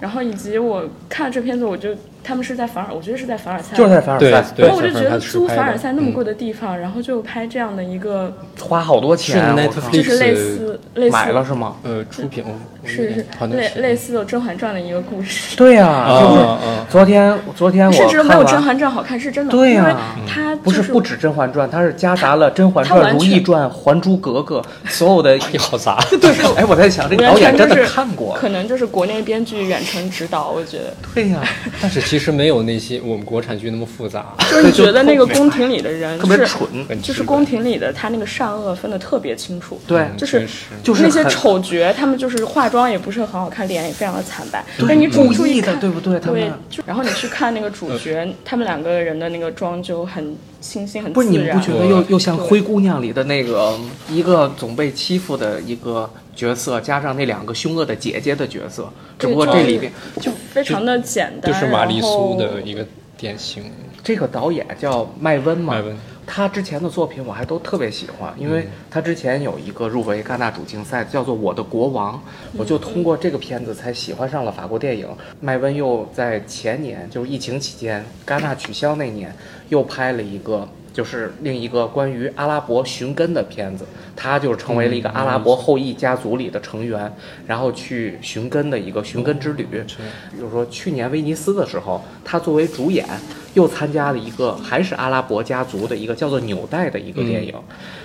[0.01, 1.91] 然后以及我看了这片子，我就
[2.23, 4.45] 他们是在凡尔，我觉得是在凡尔赛，就是在凡尔赛。
[4.57, 9.57] 然后我就觉得租凡尔赛那么贵的地方，然后就拍这样的一个，花好多钱，
[9.93, 11.77] 就是类似类似买了是吗？
[11.83, 12.45] 呃，出品
[12.85, 15.57] 是是类类似有《甄嬛传》的一个故事。
[15.57, 16.45] 对呀，就是
[16.89, 19.51] 昨天昨天我甚至没有《甄嬛传》好看，是真的。
[19.51, 25.99] 对呀，它不是不止《甄嬛传》，它是夹杂了《甄嬛传》《如懿传》《还珠格格》所有的，好 杂。
[26.21, 30.95] 对，哎，我在想这个导演真的看过，可能就是国内编剧远程指导，我觉得。
[31.15, 31.43] 对呀，
[31.81, 34.35] 但是其实没有那些我们国产剧那么复杂。
[34.51, 36.69] 就是你觉得那个宫廷里的人特别是蠢，
[37.03, 39.81] 就是宫廷里的他那个善恶分的特别清楚。
[39.87, 40.47] 对，就是
[40.83, 44.65] 就是那些丑角，他们就是化妆也不是很好看，脸也非常的惨白。
[44.87, 46.19] 但你注意看，对不对？
[46.21, 51.57] 对，就然后你去看那个主角，他们两个人的那个妆就很清新，很不是你自然。
[51.57, 53.79] 们不觉得又又像灰姑娘里的那个
[54.11, 63.65] 一个总被欺负的一个角色，加上那两个凶恶的姐姐的角色，只不过这里边就非常的简单，就是玛丽苏的一个典型。
[64.05, 72.15] 这个导演叫麦温嘛，麦温他之前的作品我还都特别喜欢，因嗯为他之前有一个入围戛纳主竞赛，叫做《我的国王》，
[72.57, 75.09] 我就通过这个片子才喜欢上了法国电影。
[75.41, 79.35] 麦温又在前年，就是疫情期间，戛纳取消那年，
[79.71, 80.69] 又拍了一个。
[80.99, 83.85] 就是另一个关于阿拉伯寻根的片子，
[84.17, 87.15] 他就是成为了一个阿拉伯后裔家族里的成员，
[87.47, 89.65] 然后去寻根的一个寻根之旅。
[89.71, 93.07] 比如说去年威尼斯的时候，他作为主演
[93.55, 97.55] 又参加了一个还是阿拉伯家族的一个叫做《纽带》的一个电影，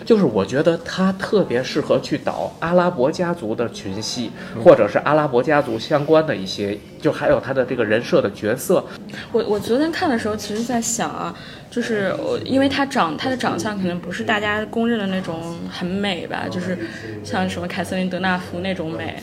[0.06, 4.30] 就是我觉得他特别适合去导阿拉伯家族的群戏，
[4.64, 8.86] 或者是阿拉伯家族相关的一些，就还有他的这个人设的角色。
[9.32, 11.34] 我我昨天看的时候，其实在想啊，
[11.74, 16.78] 就是我因为他长他的长相可能不是大家公认的那种很美吧，就是
[17.24, 19.16] 像什么凯瑟琳德纳福那种美。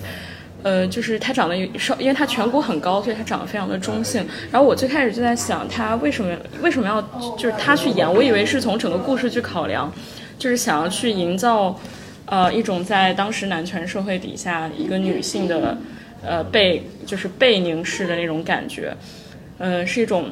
[0.65, 4.27] 呃，就是他长得有稍，因为他颧骨很高，所以他长得非常的中性。
[4.51, 7.01] 然后我最开始就在想，他为什么为什么要
[7.39, 8.13] 就是他去演？
[8.13, 9.91] 我以为是从整个故事去考量，
[10.37, 11.79] 就是想要去营造，
[12.27, 15.79] 呃，一种在当时男权社会底下一个女性的，
[16.23, 18.93] 呃，被就是被凝视的那种感觉。
[19.57, 20.27] 呃，是一种，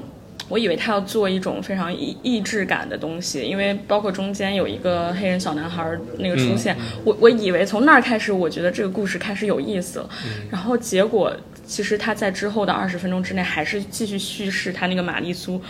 [0.48, 10.10] 我以为他要做一种非常意意志感的东西，因为包括中间有一个黑人小男孩儿那个出现，我我以为从那儿开始，我觉得这个故事开始有意思了，
[10.50, 15.60] 然后结果其实他在之后的二十分钟之内还是继续叙事他那个玛丽苏，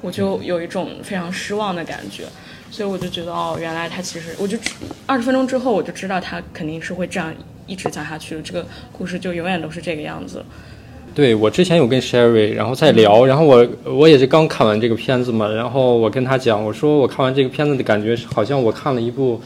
[0.00, 2.24] 我就有一种非常失望的感觉。
[2.70, 4.58] 所以我就觉得哦，原来他其实，我就
[5.06, 7.34] 二十分钟之后我就知道他肯定是会这样
[7.66, 10.44] 一直讲下去的，这个故事就永远都是这个样子。
[11.18, 19.40] 对我之前有跟 Sherry 然后在聊，然后我我也是刚看完这个片子嘛，然后我跟他讲，我说我看完这个片子的感觉是好像我看了一部，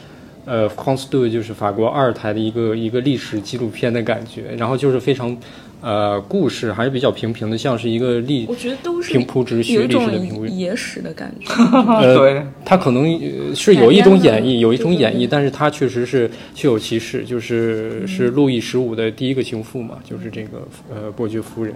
[0.45, 5.35] 呃 c o n s t u 就是法国二台的一个一个历史纪录片的感觉，然后就是非常，
[5.83, 11.53] 呃，故事还是比较平平的，像是一个历我觉得都是平铺直叙历史的平铺野史的感觉。
[11.75, 21.75] 呃，对，它可能呃是有一种演绎，有一种对对对，演绎但是它确实是确有其事，就是是路易十五的第一个情妇嘛，就是这个呃伯爵夫人，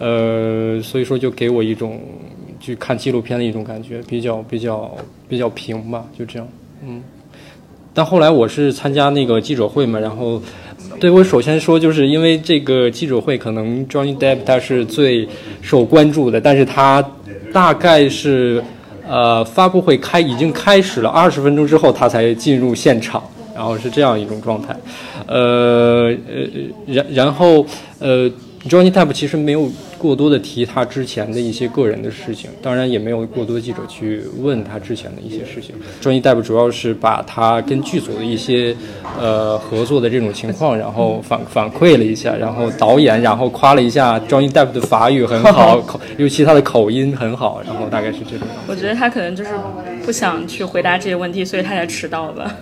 [0.00, 2.00] 呃，所以说就给我一种
[2.58, 4.96] 去看纪录片的一种感觉，比较比较
[5.28, 6.48] 比较平吧，就这样，
[6.84, 7.00] 嗯。
[7.96, 10.38] 但后来我是参加那个记者会嘛，然后
[11.00, 15.26] 对我首先说，就是因为这个记者会可能 Johnny Depp 他是最
[15.62, 17.02] 受关注的，但是他
[17.54, 18.62] 大概是
[19.08, 23.22] 呃发布会开已经开始了二十分钟之后，他才进入现场，
[23.54, 24.76] 然后是这样一种状态，
[25.26, 26.46] 呃呃
[26.86, 27.64] 然然后
[27.98, 28.30] 呃
[28.68, 35.74] Johnny Depp 其实没有过多的提他之前的一些个人的事情，当然也没有过多记者去问他之前的一些事情。
[36.02, 38.76] Johnny Depp 主要是把他跟剧组的一些
[39.18, 48.46] 呃合作的这种情况，然后反反馈了一下，然后导演然后夸了一下 Johnny Depp 的法语很好，口尤其他的口音很好，然后大概是这种。
[48.66, 49.50] 我觉得他可能就是
[50.04, 52.54] 不想 去回答这些问题，所以他才迟到吧。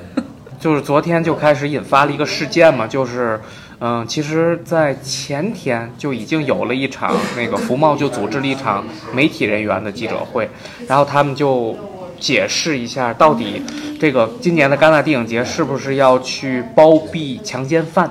[0.60, 3.38] 就是昨天就开始引发了一个事件嘛，就是，
[3.80, 10.48] 嗯、其实，在前天就已经有了一场那个福茂就组织了一场媒体人员的记者会，
[10.86, 11.76] 然后他们就
[12.18, 13.60] 解释一下到底
[14.00, 18.10] 这个今年的戛纳电影节是不是要去包庇强奸犯，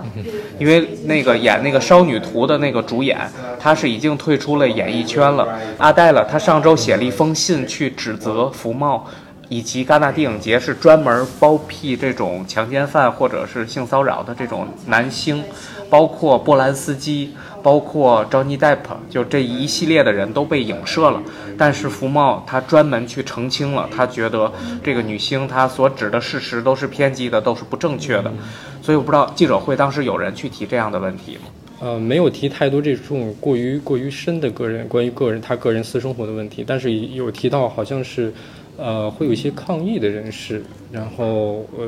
[0.60, 3.17] 因为那个演那个《少女图》的那个主演，
[3.60, 5.47] 他是已经退出了演艺圈了。
[5.78, 9.08] 阿黛勒，他上周写了一封信去指责福茂。
[9.49, 15.43] 以及戛纳电影节是专门包庇这种强奸犯或者是性骚扰的这种男星，
[15.89, 18.77] 包括波兰斯基，包括 Johnny Depp，
[19.10, 21.21] 就这一系列的人都被影射了。
[21.58, 24.51] 但是福茂他专门去澄清了，他觉得
[24.84, 28.34] 这个女星她所指的事实都是偏激的，都是不正确的。
[28.82, 31.41] 所以我不知道记者会当时有人去提这样的问题吗？
[31.79, 38.34] 呃，没有提太多这种过于过于深的个人关于个人他个人私生活的问题，但是有提到好像是，
[38.78, 41.88] 呃，会有一些抗议的人士，然后呃，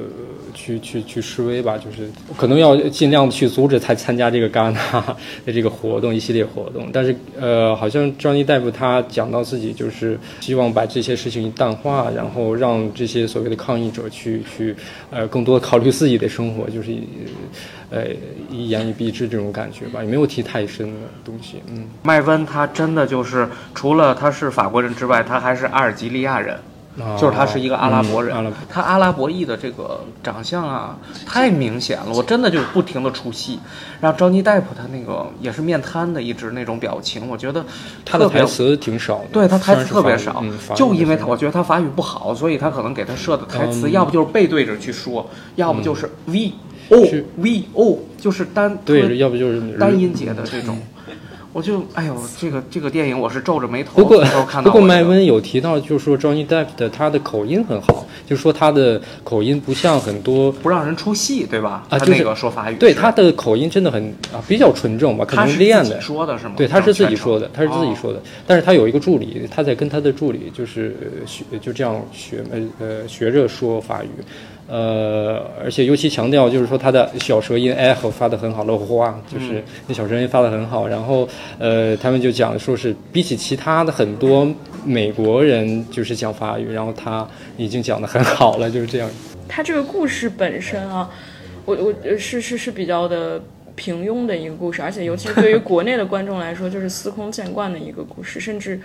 [0.53, 5.01] 去去去示威吧，就是可能要尽量去阻止他参加这个戛纳
[5.45, 6.87] 的这个活动，一系列活动。
[6.93, 14.75] 但是呃，好像 Johnny Depp 他讲到自己就是希望把这些事情淡化，然后让这些所谓的抗议者去去
[15.09, 16.95] 呃更多考虑自己的生活，就是
[17.89, 18.05] 呃
[18.51, 21.57] 一言以蔽之这种感觉吧，也没有提太深的东西。
[21.67, 26.55] 嗯，麦温他真的就是除了他是法国人之外，他还是阿尔及利亚人。
[27.19, 33.59] 就是他是一个阿拉伯人，嗯、他阿拉伯裔的这个长相啊，太明显了，我真的就不停的出戏。
[33.99, 37.65] 然后 Johnny Depp 他那个也是面瘫的，一直那种表情，我觉得
[38.05, 46.53] 他的台词挺少的，对他台词特别少，嗯、就因为他我觉得他法语不好，所以他可能给他设的台词，嗯、要不就是背对着去说，要不就是 V
[46.89, 47.01] O
[47.37, 50.77] V O，就是单对，要不就是单音节的这种。
[51.55, 54.21] 我就哎呦，这个这个电影我是皱着眉头不过。
[54.61, 61.85] 不过麦温有提到，就是说 Johnny Depp 的他的口音很好，就是说他的口音不像很多不让人出戏，对吧？
[61.87, 66.01] 啊，就是那个说法语，对他的口音真的很啊比较纯正吧，可能练的。
[66.01, 66.55] 说的是吗？
[66.57, 68.21] 对，他是自己说的，他是自己哦说的。
[68.45, 70.93] 但是他有一个助理，他在跟他的助理就是
[71.25, 74.09] 学就这样学呃呃学着说法语。
[74.67, 80.87] 呃，而且尤其强调就是说他的小舌音 echo 发的很好，了花就是那小舌音发的很好。
[80.87, 81.27] 然后
[81.59, 84.47] 呃，他们就讲说是比起其他的很多
[84.83, 89.07] 美国人就是讲法语，然后他已经讲的很好了，就是这样。
[89.47, 91.11] 他这个故事本身啊，
[91.65, 93.39] 我我是是是比较的
[93.75, 98.79] 平庸的一个故事，而且尤其是对于国内的观众来说，就是司空见惯的一个故事，甚至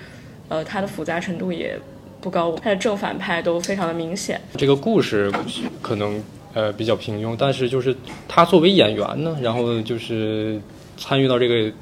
[0.49, 1.79] 呃它的复杂程度也。
[2.21, 4.41] 不高，他的正反派都非常的明显。
[4.57, 5.33] 这个故事
[5.81, 6.23] 可能
[6.55, 7.97] 呃比较平庸，但是就是
[8.29, 10.61] 他作为演员呢，然后就是
[10.97, 11.73] 参与到这个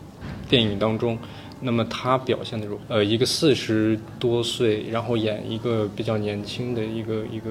[0.48, 1.18] 电影当中，
[1.61, 7.51] 那么他表现的如呃一个四十多岁，然后演一个比较年轻的一个一个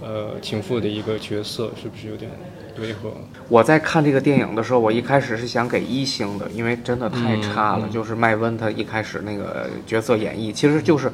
[0.00, 2.30] 呃情妇的一个角色，是不是有点
[2.78, 3.12] 违和？
[3.48, 7.88] 我在看这个电影的时候，我一开始是想给一星的，因为真的太差了。
[7.88, 11.12] 就是麦温他一开始那个角色演绎，其实就是。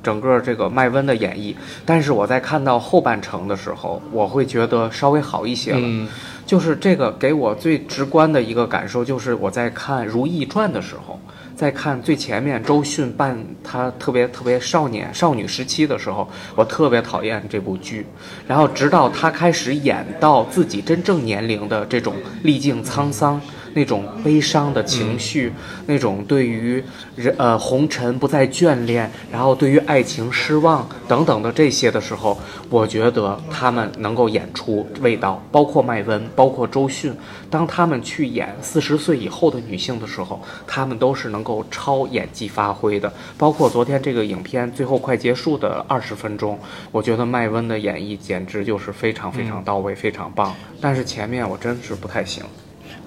[0.00, 1.52] 整个这个麦温的演绎，
[1.84, 5.80] 但是我在看到后半程的时候，我会觉得稍微好一些了。
[5.82, 6.08] 嗯、
[6.46, 11.18] 就是这个给我最直观的一个感受，就是我在看《如懿传》的时候，
[11.58, 18.06] 再看最前面周迅扮她特别特别少年少女时期的时候，我特别讨厌这部剧。
[18.46, 23.40] 然后直到她开始演到自己真正年龄的这种历尽沧桑。
[23.78, 26.82] 那种悲伤的情绪，嗯、那种对于
[27.14, 32.36] 人呃红尘不再眷恋，然后对于爱情失望等等的这些的时候，
[32.68, 37.14] 我觉得他们能够演出味道，包括麦温，包括周迅，
[37.48, 43.12] 当他们去演四十岁以后的女性的时候，他们都是能够超演技发挥的。
[43.36, 46.58] 包括昨天这个影片最后快结束的二十分钟，
[46.90, 50.52] 我觉得麦温的演绎简直就是非常非常到位，嗯、非常棒。
[50.80, 52.42] 但是前面我真是不太行。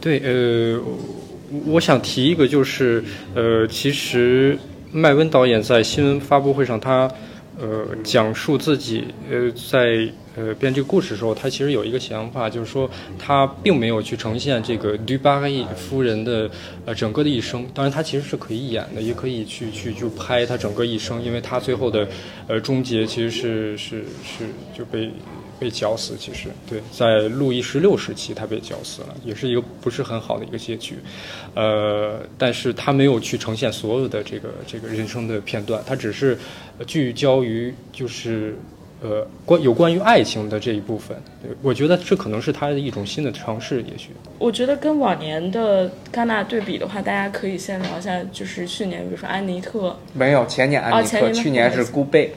[0.01, 0.81] 对，呃，
[1.67, 3.03] 我想提一个，就是，
[3.35, 4.57] 呃，其实
[4.91, 7.07] 麦温导演在新闻发布会上，他，
[7.59, 16.49] 呃，讲述自己，呃，在呃编这个故事的时候，他其实有一个想法，就是说他并没有去呈现这个杜巴伊夫人的
[16.87, 17.63] 呃整个的一生。
[17.71, 22.07] 当然，他其实是可以演的，也可以去去就拍他整个一生，因为他最后的
[22.47, 25.11] 呃终结其实是是是就被。
[25.61, 30.95] 被绞死，其实对，在路易十六时期他被绞死了，也是一个不是很好的一个结局，
[31.53, 36.35] 呃，但是他没有去呈现所有的这个这个人生的片段，他只是
[36.87, 38.57] 聚焦于就是
[39.03, 41.15] 呃关有关于爱情的这一部分，
[41.61, 44.09] 我觉得这可能是他的一种新的尝试，也许。
[44.39, 52.33] 我觉得跟往年的戛纳对比的话，大家可以先聊一下，就是去年，比如说安妮特，没有前年安妮特，哦、前年去年是孤贝。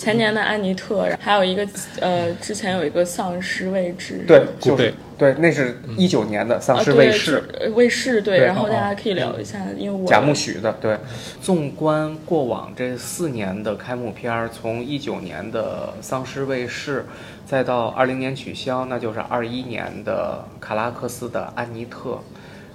[0.00, 1.68] 前年的安妮特，还有一个
[2.00, 7.42] 呃，之前有一个丧尸卫士，对，就是对，那是一九年的丧尸卫士，
[7.74, 10.96] 卫士对，对然后大家可以聊一下，因为我贾木许的对。
[11.42, 17.04] 纵观过往这四年的开幕片儿，从一九年的丧尸卫士，
[17.44, 22.18] 再到二零年取消，那就是二一年的卡拉克斯的安妮特，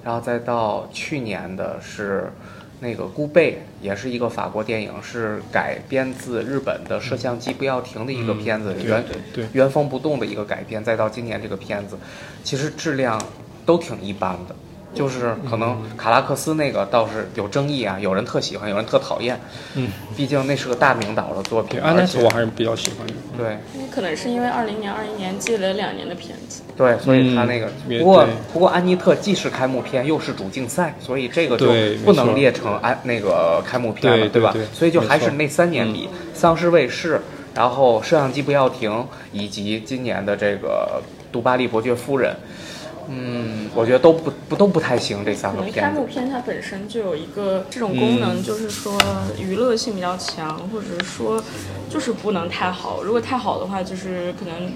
[0.03, 2.31] 然后再到去年的是。
[2.79, 10.83] 那个《孤贝》也是一个法国电影，是改编自日本的《摄像机不要停》的一个片子，嗯、原对原封不动的一个改编。
[10.83, 11.97] 再到今年这个片子，
[12.43, 13.21] 其实质量
[13.65, 14.55] 都挺一般的。
[14.95, 19.39] 就是可能卡拉克斯那个倒是有争议啊，有人特喜欢，有人特讨厌。
[19.75, 21.79] 嗯，毕竟那是个大名导的作品。
[21.81, 23.13] 安奈而且特我还是比较喜欢的。
[23.37, 23.57] 对
[23.91, 31.67] 可能是因为二零年、二一年接了两年的片子，对，所以他那个、嗯不过不过安妮特既是开幕片又是主竞赛，所以这个就
[32.05, 37.19] 不能列成安那个开幕片了，吧对吧对所以就还是那三年比丧尸卫视，
[37.53, 42.33] 然后摄像机不要停，以及今年的这个杜巴利伯爵夫人。
[43.09, 46.05] 嗯，我觉得都不不都不太行，这三可个片开幕。
[46.05, 48.99] 片它本身就有一个这种功能，就是说
[49.39, 51.43] 娱乐性比较强，或者说
[51.89, 53.03] 就是不能太好。
[53.03, 54.71] 如果太好的话，就是可能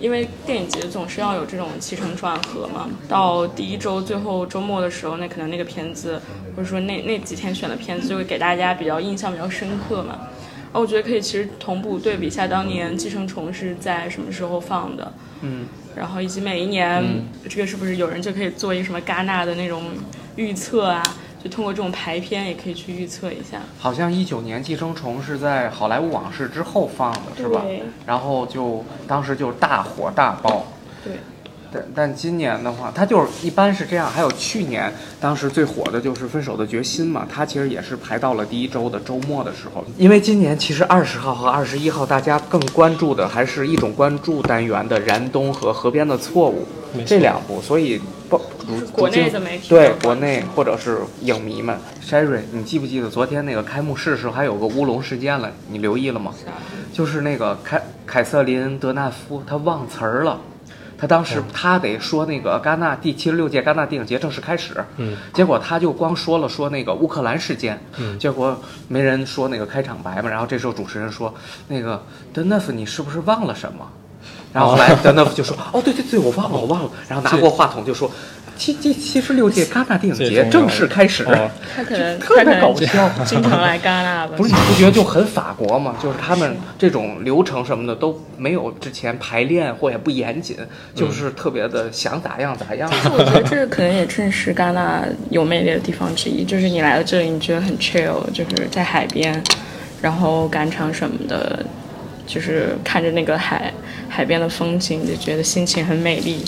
[0.00, 2.88] 因为电影节总是要有这种起承转合嘛。
[3.08, 6.20] 到第一周最后周末的时候，那可能那个片子
[6.54, 10.28] 或者说那那几天选的片子就会给大家比较印象比较深刻嘛。
[10.72, 15.12] 然后我觉得可以其实同步对比一下当年《寄生虫》是在什么时候放的。
[15.42, 15.66] 嗯，
[15.96, 17.02] 然后以及每一年，
[17.48, 19.82] 这个是不是有人就可以做一个什么戛纳的那种
[20.36, 21.02] 预测啊？
[21.42, 23.60] 就通过这种排片也可以去预测一下。
[23.78, 27.60] 好像一九年《寄生虫》是在《好莱坞往事》之后放的，是吧？
[27.64, 30.66] 对然后就当时就大火大爆。
[31.04, 31.18] 对，
[31.74, 34.08] 但但今年的话，它就是一般是这样。
[34.08, 39.84] 还有去年，当时最火的就是《分手的决心》嘛，它其实也是排到了第一周的周末的时候。
[39.98, 46.64] 因为今年其实二十号和二十一号，大家更关注的还是一种关注单元的《燃冬》和《河边的错误
[47.04, 48.40] 这两部，所以不
[48.92, 51.76] 国内的媒体对国内或者是影迷们。
[52.08, 55.50] Sherry，你记不记得昨天那个开幕式时候还有个乌龙事件了？
[55.68, 56.32] 你留意了吗？
[56.92, 60.38] 就是那个凯凯瑟琳德纳夫，她忘词儿了。
[60.96, 68.18] 她当时他得说那个戛纳第七十六届戛纳电影节正式开始，嗯，结果他就光说了说那个乌克兰事件，嗯。
[68.18, 70.30] 结果没人说那个开场白嘛。
[70.30, 71.34] 然后这时候主持人说
[71.68, 73.86] 那个德纳夫你是不是忘了什么？
[74.52, 78.10] 然后后来德纳夫就说哦对对对我忘了我忘了，然后拿过话筒就说
[78.56, 81.24] 七第七十六届戛纳电影节正式开始。
[81.24, 84.34] 哦他可能特别搞笑经常来戛纳吧。
[84.38, 85.96] 不是你不觉得就很法国吗？
[86.00, 90.56] 就是他们这种流程什么的都没有之前排练或也不严谨，
[90.94, 92.88] 就是特别的想咋样咋样。
[93.12, 99.42] 我觉得这可能也正是戛纳有魅力的地方之一，就是你来到这里，你觉得很 chill，就是在海边，
[100.00, 101.64] 然后赶场什么的，
[102.26, 103.72] 就是看着那个海
[104.08, 106.44] 海边的风景，就觉得心情很美丽，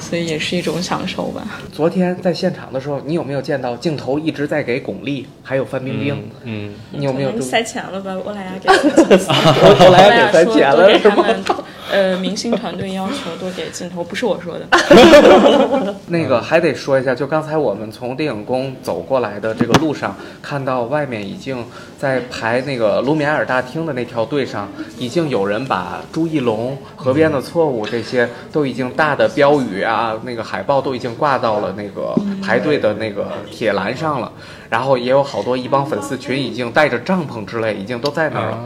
[0.00, 1.60] 所以也是一种享受吧。
[1.72, 6.30] 昨天在现场的时候，你有没有见到镜头一直在给巩俐还有范冰冰？
[6.44, 8.14] 嗯，你有没有塞钱了吧？
[8.22, 11.14] 欧莱雅给欧莱雅来给塞钱了是吗？
[11.24, 15.94] 多给他们呃明星团队要求多给镜头，不是我说的。
[16.08, 21.64] 那个还得说一下，就刚才我们从电影宫走过来的这个路上，看到外面已经
[21.98, 24.68] 在排那个卢米埃尔大厅的那条队上，
[24.98, 34.30] 已经有人把朱一龙、河边的错误这些都已经大的标语啊，那个海报都已经挂到了那个排队的那个铁栏上了。
[34.70, 38.58] 然后也有好多一帮粉丝群已经带着帐篷之类，已经都在那儿了。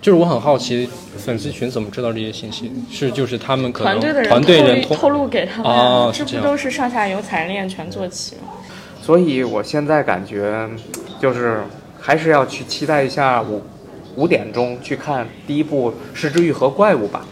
[0.00, 2.72] 就是我很好奇，粉丝群怎么知道这些信息？
[2.90, 8.42] 是就是他们可能团队的人透露给他们呀，这不都是上下游产业链全做齐吗？
[9.00, 10.68] 所以我现在感觉，
[11.20, 11.62] 就是
[12.00, 13.62] 还是要去期待一下五
[14.16, 17.24] 五点钟去看第一部《失之愈合怪物》吧。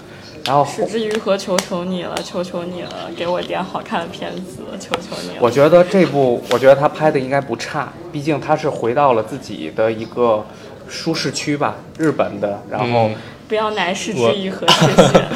[0.46, 5.36] 然后使之愈合，求求你了，求求你了，给我点好看的片子，求求你了。
[5.40, 10.44] 我觉得这部，我觉得他拍的应该不差，毕竟他是回到了自己的一个
[10.88, 12.62] 舒适区吧，日本的。
[12.70, 13.14] 然后嗯
[13.48, 15.26] 不要奶使之我愈合，谢谢。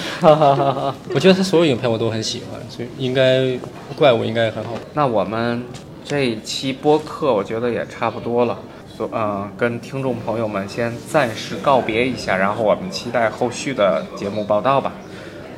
[1.13, 3.59] 我觉得他所有影片我都很喜欢，所以应该
[3.97, 4.71] 怪物应该很好。
[4.93, 5.65] 那我们
[6.05, 8.57] 这一期播客，我觉得也差不多了。
[8.97, 14.93] 所呃，跟听众朋友们先暂时告别一下，然后我们期待后续的节目报道吧。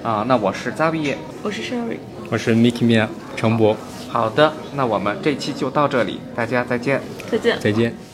[0.02, 1.18] 啊、那我是扎比叶。
[1.42, 1.98] 我是 Sherry。
[2.30, 3.76] 我是 Mickey 面程博，
[4.08, 7.00] 好的，那我们这期就到这里，大家再见。
[7.30, 7.58] 再见。
[7.60, 8.05] 再见。